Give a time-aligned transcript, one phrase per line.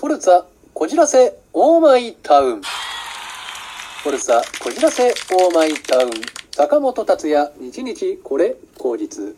[0.00, 2.62] フォルツァ、こじらせ、オーマイタウン。
[2.62, 6.10] フォルツァ、こじらせ、オーマイタウン。
[6.52, 9.36] 坂本達也、日々これ、口実。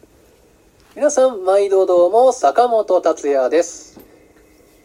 [0.95, 3.98] 皆さん、毎度どうも、坂本達也です。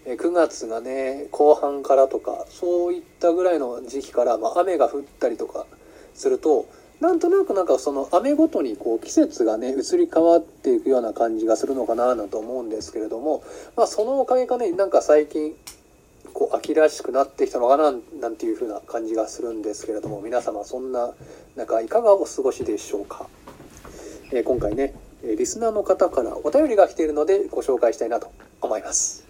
[0.07, 5.67] え9月がね、後半からとか、そういったぐらいの時期から、まあ、雨が降ったりとか
[6.15, 6.65] すると、
[6.99, 13.43] なんとなくなんかその雨ごとにこう季節がね移り変わっていくような感じがするのかななんて思うんですけれども、
[13.75, 15.53] まあ、そのおかげかねなんか最近
[16.33, 21.13] こう秋らしくなってきたのかななんていう風な感じがするんですけれども皆様そんな
[21.55, 23.27] 中いかがお過ごしでしょうか、
[24.31, 24.93] えー今回ね
[25.23, 29.25] えリスナーの方からお便りが来ているのでご紹介したいなと思います、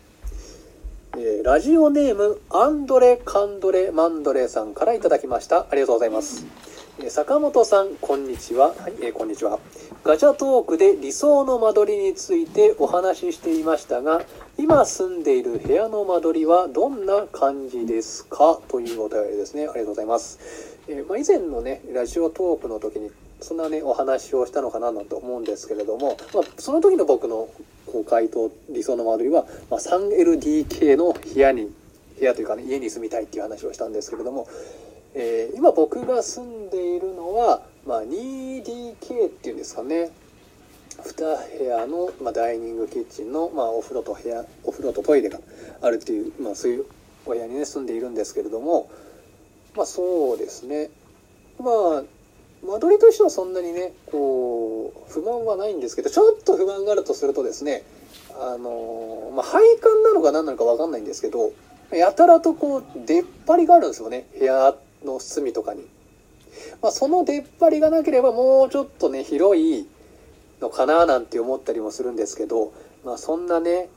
[1.18, 5.68] えーラジオネームアンドレ・カンドレ・マンドレさんからいただきました。
[5.70, 6.77] ありがとうございます。
[7.06, 8.70] 坂本さんこんにちは。
[8.70, 9.60] はい、えーこんにちは。
[10.04, 14.24] ガチャトークで理想の間取りについてお話ししていましたが
[14.58, 18.60] 今住んでいる部屋の間取りはどんな感じですか？
[18.68, 19.64] というお便りですね。
[19.64, 27.48] ありがとうございます、えーまあ、以前のねラジオトークの時にそんなねお話をしたのかななんて思うんですけれども、まあ、その時の僕の
[27.86, 31.72] こう回答理想の間取りは、まあ、3LDK の部屋に
[32.18, 34.48] 部屋というかね家に住みたいっていう話をしたんですけれども
[35.14, 40.12] えー今僕が住んでいるのは、まあ、2DK っていうんですかね。
[41.04, 45.40] 2部屋の、まあ、ダイニングキッチンの、まあ、お風呂と部屋お風呂とトイレが
[45.82, 46.86] あるっていう、まあ、そういう
[47.26, 48.90] お部屋にね住んでいるんですけれども
[49.76, 50.90] まあそうですね。
[51.60, 52.04] まあ
[52.66, 57.84] 間取りとしてはそんなにねこう不満はないんですけどちょっと不満があるとするとですね
[58.40, 61.52] あのまあ配管なのか何なのか分かんないんですけど
[61.92, 64.26] やたらとこう出っ張りがあるんですよね。
[64.38, 64.76] 部屋
[65.06, 65.82] の隅とかに、
[66.82, 69.88] まあ、その出っ張りがなければもうちょっとね広い
[70.62, 72.74] のかななんて思ったりもするんですけど、
[73.06, 73.90] まあ、そんなね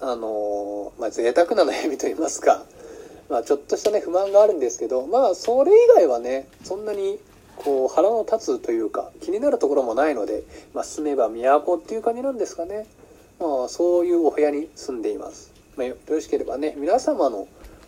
[0.00, 2.64] あのまあ贅沢な悩みと言いますか、
[3.28, 7.18] まあ、ちょっとしたね不満があるんですけどまあそれ以外はねそんなに
[7.56, 10.42] こう腹の立つというか気になるところもないので、
[10.74, 12.86] まあ、住めば都っていう感じなんですかね、
[13.38, 17.46] まあ、そういうお部屋に住んでいます、まあ、よろしければね皆様の、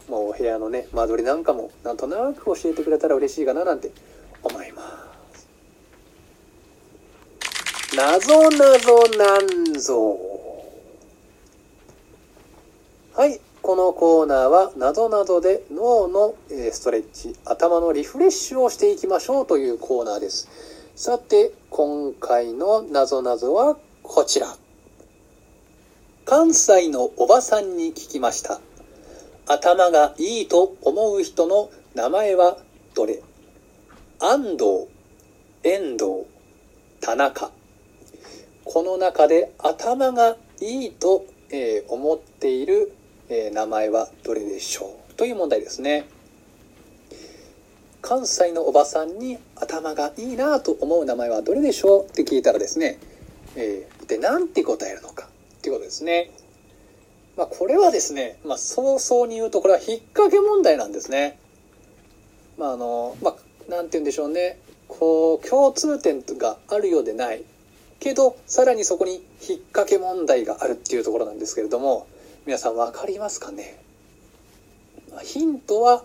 [0.09, 3.91] まあ、お部屋のね間取りなんかもなんとなく教えてくれたら嬉しいかななんて
[4.43, 4.83] 思いま
[5.33, 5.49] す。
[7.97, 10.19] 謎謎なんぞ
[13.15, 20.49] はいこのコーナーはなぞなぞで脳のストレッチ頭のリフレッシュをしていきましょうというコーナーです。
[20.94, 24.56] さて今回のなぞなぞはこちら。
[26.25, 28.61] 関西のおばさんに聞きました。
[29.48, 32.58] 頭がいいと思う人の名前は
[32.94, 33.22] どれ？
[34.18, 34.88] 安藤
[35.62, 36.26] 遠藤
[37.00, 37.50] 田中。
[38.64, 42.92] この中で頭がいいと、えー思っている、
[43.28, 45.14] えー名前はどれでしょう？
[45.14, 46.06] という問題ですね。
[48.02, 52.06] 関西のおばさんに頭がいいなと思う名前はどれでしょう？
[52.06, 52.98] って聞いたらですね、
[53.54, 56.30] えーで何て答えるのかっていうことですね。
[57.36, 61.38] まあこれはですね、まあ早々に言うとこれは引っ掛け問題なんですね。
[62.58, 64.58] まああのまあなんて言うんでしょうね。
[64.88, 67.42] こう共通点があるようでない。
[67.98, 72.06] けどさらにそこに引っ掛け問題があるっていうところなんですけれども
[72.44, 73.78] 皆さん分かりますかね？
[75.10, 76.04] まあヒントは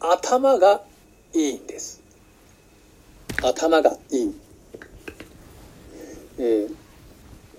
[0.00, 0.82] 頭が
[1.34, 2.02] いいんです。
[3.42, 4.34] 頭がいい、
[6.38, 6.74] えー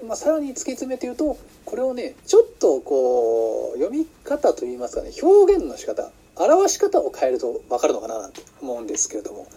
[0.08, 9.48] まあ、さらに突き詰めて言うとこれをねちょっとこう読み方といいますかね表現の仕方表し方を変えると分かるのかなと思うんですけれども。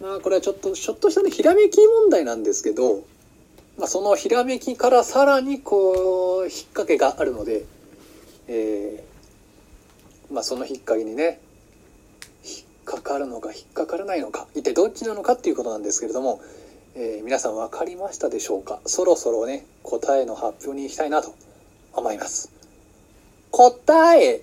[0.00, 3.04] まあこれはちょっとちょっとしたねひらめき問題なんですけど、
[3.78, 7.64] まあ、そのひらめきからさらにこう引っ掛けがあるので、
[8.48, 11.40] えーまあ、その引っ掛けにね
[12.44, 16.40] 引っかかるのか引っかからないのか一体どっちなのかっていうことなんですけれども、
[16.96, 18.80] えー皆さん分かりましたでしょうか？
[18.86, 21.34] そろそろね答えの発表に行きたいなと
[21.92, 22.52] 思います。
[23.50, 24.42] 答え。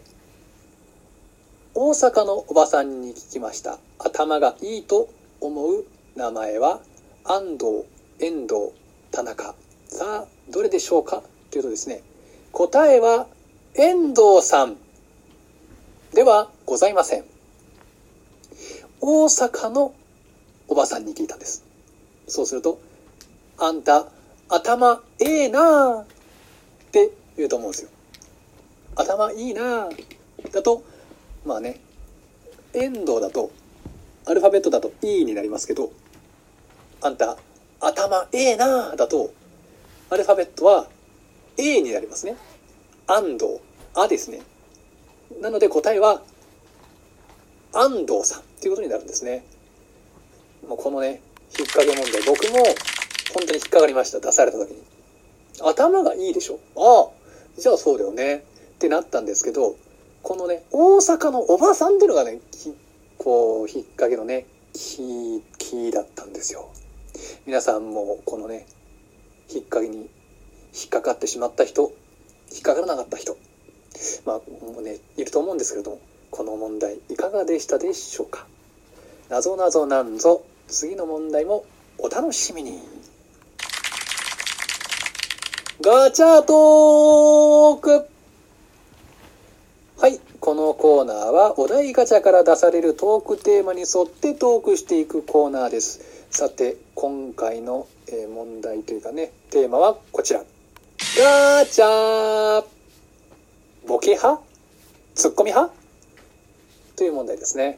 [1.74, 3.80] 大阪のおばさんに聞きました。
[4.00, 5.08] 頭がいいと
[5.40, 5.86] 思う
[6.18, 6.82] 名前は
[7.24, 7.86] 安藤
[8.20, 8.74] 遠藤
[9.12, 9.56] 田中。
[9.88, 11.24] さあどれでしょうか？
[11.52, 12.02] というとですね
[12.52, 13.28] 答えは
[13.76, 14.76] 遠藤さん。
[16.14, 17.24] ではございません。
[19.00, 19.94] 大阪の
[20.68, 21.71] おばさんに聞いたんです。
[22.32, 22.80] そうすると
[23.58, 24.08] 「あんた
[24.50, 26.06] 頭ええなあ」っ
[26.92, 27.90] て言うと思うんですよ。
[28.96, 29.90] 頭いいなあ
[30.52, 30.84] だと
[31.46, 31.80] まあね
[32.74, 33.52] 遠藤だと
[34.26, 35.92] アルファベットだと「E」になりますけど
[37.02, 37.38] あんた
[37.80, 39.32] 頭ええなあだと
[40.10, 40.88] アルファベットは
[41.58, 42.36] A になりますね。
[43.08, 43.60] 安藤
[43.94, 44.42] あですね。
[45.42, 46.22] なので答えは、
[47.74, 49.46] 安藤さんっていうことになるんですね。
[50.68, 51.22] もうこのね、
[51.58, 52.64] 引っ掛け問題、僕も
[53.34, 54.20] 本当に引っかかりました。
[54.20, 54.82] 出された時に。
[55.64, 56.60] 頭がいいでしょ？
[56.76, 58.38] ああ、じゃあそうだよね。
[58.38, 58.42] っ
[58.80, 59.76] てなったんですけど、
[60.24, 62.40] このね、大阪のおばさんっていうのがね、
[63.18, 66.70] こう、引っ掛けのね、キー、キーだったんですよ。
[67.46, 68.66] 皆さんもこのね、
[69.54, 70.10] 引っ掛けに
[70.74, 71.92] 引っかかってしまった人、
[72.52, 73.38] 引っかからなかった人、
[74.26, 76.00] まあ、もうね、いると思うんですけれども、
[76.32, 78.48] この問題いかがでしたでしょうか？
[79.30, 81.66] なぞなぞなんぞ、次の問題も
[81.98, 82.80] お楽しみに。
[85.82, 88.08] ガチャトーク
[90.00, 96.00] はい、このコーナーはお題ガチャから出されるトークテーマに沿ってトークしていくコーナーです。
[96.30, 97.88] さて、今回の、
[98.34, 100.40] 問題というかね、テーマはこちら。
[100.40, 102.64] ガチャ
[103.88, 104.42] ボケ派？
[105.16, 105.74] ツッコミ派？
[106.96, 107.78] という問題ですね。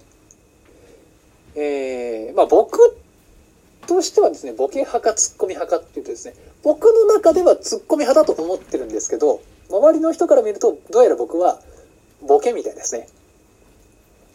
[1.56, 2.98] えー、まあ僕
[3.88, 11.60] としてはですね、ボケ派かツッコミ派かっていうとですね、僕の中ではツッコミ派だと思ってるんですけど、周りの人から見ると、どうやら僕は
[12.22, 13.08] ボケみたいですね。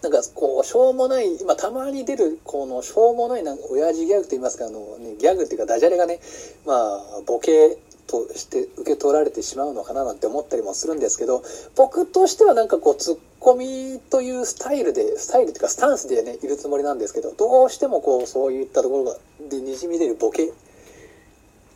[0.03, 6.21] なんかこう、しょうもない、今たまに出る、このしょうもないなんか親父ギャグと言いますか、あのね、ギャグっていうかダジャレがね、
[6.67, 7.79] まあ、ボケ
[8.09, 11.45] として受け取られてしまうのかななんて思ったりもするんですけど、
[11.77, 19.17] 僕としてはなんかこう、ツッコミというスタイルで、スタイルっていうかスタンスでね、いるつもりなんですけど、どうしてもこう、そういったところが、
[19.49, 20.53] で、滲み出るボケ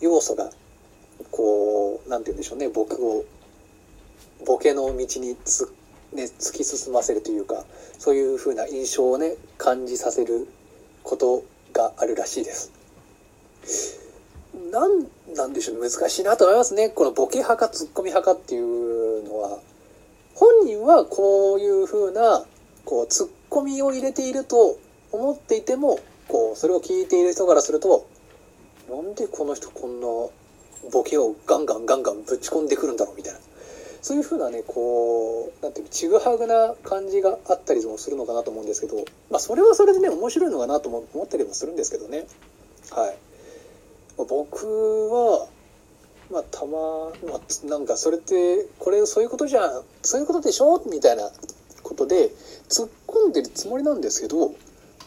[0.01, 0.51] 要素が、
[1.31, 3.25] こう、なんて言うんでしょうね、僕を、
[4.45, 5.71] ボケの道に突っ
[6.13, 7.65] ね、突き進ませるというか、
[7.99, 10.47] そういう風な印象をね、感じさせる
[11.03, 11.43] こと
[11.73, 14.02] があるらしいです。
[14.73, 16.89] なん、なんでしょうね、難しいなと思いますね。
[16.89, 19.59] このボケ派かツッコミ派かっていうのは、
[20.35, 22.43] 本人はこういう風な、
[22.87, 24.79] こう、ツッコミを入れていると
[25.13, 28.07] 思っていても、こう、それを聞いている人からすると、
[28.89, 30.07] なんでこの人こんな
[30.91, 33.41] ボケをガンガンガンガンぶち込んでくるんだろうみたいな。
[34.01, 38.97] そういうふうなね、こう、なんていうちぐはぐな感じがあったりもするのかなと思うんですけど、
[39.31, 42.27] まあ、それはそれでね、面白いのかなとも思ったりもするんですけどね。
[42.91, 43.32] はい。
[44.17, 44.67] 僕
[45.11, 45.49] は、
[46.31, 50.83] まあ、たま、まあ、なんかそれって、これそういうことじゃん、そういうことでしょ？
[50.91, 51.31] みたいな
[51.83, 52.31] ことで、
[52.69, 54.55] 突っ込んでるつもりなんですけど、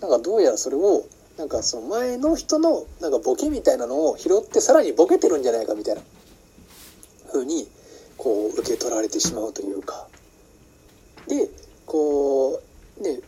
[0.01, 1.03] なんかどうやらそれを、
[1.37, 6.01] なんかその前の人のなんかボケみたいなのを拾ってさらにボケてるんじゃないかみたいな
[7.31, 7.67] 風に
[8.15, 10.07] こう受け取られてしまうというか。
[11.27, 11.49] で
[11.85, 12.61] こ
[12.99, 13.19] うね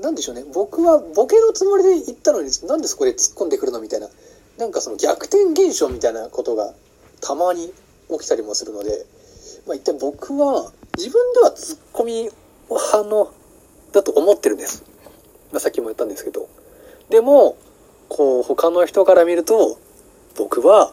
[0.00, 0.44] なんでしょうね。
[0.54, 3.80] 僕はボケのつもりで言ったのになんでそこで突っ込んでくるの？
[3.80, 4.08] みたいな。
[4.60, 6.72] なんかその逆転現象みたいなことが
[7.20, 7.72] たまに
[8.10, 9.06] 起きたりもするので、
[9.66, 12.28] まあ、一体僕は自分ではツッコミ
[12.68, 13.32] 派の
[13.92, 14.84] だと思ってるんです、
[15.50, 16.48] まあ、さっきも言ったんですけど。
[17.08, 17.56] でも
[18.08, 19.80] こう他の人から見ると
[20.36, 20.92] 僕は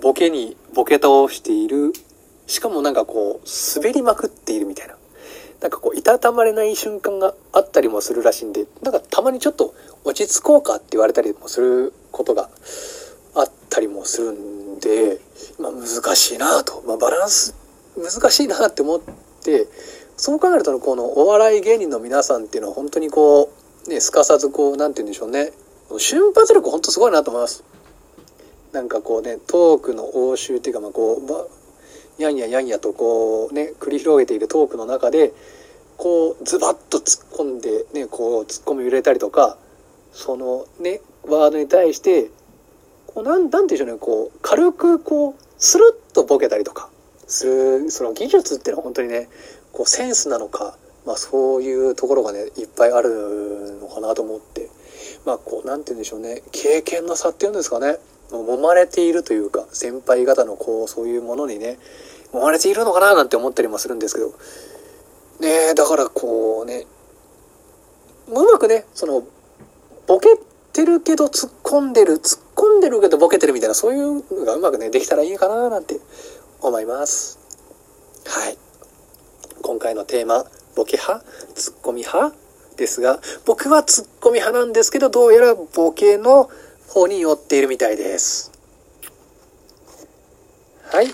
[0.00, 1.92] ボケにボケ倒している、
[2.46, 4.97] しかもなんかこう、滑りまくっているみたいな。
[5.60, 9.74] なんかこう、いたたまれない瞬間があったりもするらしいんで、なんかたまにちょっと
[10.04, 12.48] 落ち着こうかって言われたりもすることが
[13.34, 15.18] あったりもするんで、
[15.58, 16.82] まあ難しいなと。
[16.86, 17.54] まあバランス、
[17.96, 19.00] 難しいなって思っ
[19.42, 19.66] て、
[20.16, 23.50] そう考えるとこのお笑い芸人の皆さんっていうのは本当にこ
[23.86, 25.52] う、ね、すかさずこう、なんて言うんでしょうね。
[25.98, 27.64] 瞬発力本当すごいなと思います。
[28.72, 31.57] なんかこうね、トークの応酬っていうか、まあこう、
[32.18, 35.32] やんややんやとこうね、繰り広げているトークの中で、
[35.96, 39.56] こう、ズバッと突っ込んで、ね、こう、突っ込み入れたりとか、
[40.12, 42.30] そのね、ワードに対して、
[43.06, 46.88] こう、なん、なんていうんでしょうね、こう、軽くこう、スルッとボケたりとか、
[47.26, 49.28] する、その技術っていうのは本当にね、
[49.72, 54.68] こう、センスなのか、まあそういうところがね、いっぱいあるのかなと思って、
[55.24, 57.98] まあこう、なんて言うんでしょうね、経験の差っていうんですかね。
[58.30, 61.78] 揉まれているというか、先輩方のこう、そういうものにね、
[62.32, 64.28] 揉まれているのかななんて思ったりもするんですけど、
[65.40, 66.86] ねえだからこうね、
[68.28, 69.24] うまくね、その、
[70.06, 70.28] ボケ
[70.72, 76.00] てるけど突っ込んでる、突っ込んでるけどボケてるみたいな、そういうのがうまくね、できたらいいかななんて
[76.60, 77.38] 思います。
[78.26, 78.58] はい。
[79.62, 80.44] 今回のテーマ、
[80.76, 82.34] ボケ派ツッコミ派
[82.76, 86.50] ですが、僕はツッコミ派なんですけど、どうやらボケの
[86.88, 88.50] 方に寄っているみたいです。
[90.90, 91.08] はい。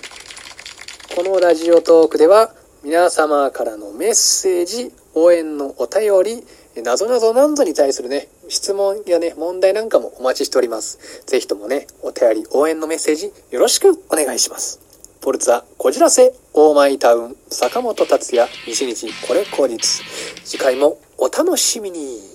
[1.15, 2.53] このラジオトークでは
[2.83, 11.23] 皆様からのメッセージ、応援のお便り、なぞなぞなんぞに対するね、質問やね、問題なんかもお待ちしております。
[11.25, 14.79] ぜひともね、お便り、応援のメッセージよろしくお願いします。
[15.21, 19.79] フォルツァ、こじらせ、オーマイタウン、坂本達也、日日これ後日。
[20.43, 22.34] 次回もお楽しみに。